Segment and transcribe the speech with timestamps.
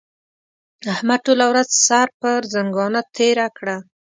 [0.93, 3.77] احمد ټوله ورځ سر پر ځنګانه تېره کړه.